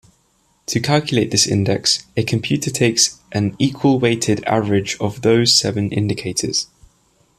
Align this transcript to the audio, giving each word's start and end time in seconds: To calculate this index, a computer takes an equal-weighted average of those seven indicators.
To 0.65 0.79
calculate 0.79 1.29
this 1.29 1.45
index, 1.45 2.07
a 2.17 2.23
computer 2.23 2.71
takes 2.71 3.19
an 3.33 3.55
equal-weighted 3.59 4.43
average 4.45 4.97
of 4.99 5.21
those 5.21 5.53
seven 5.55 5.91
indicators. 5.91 6.65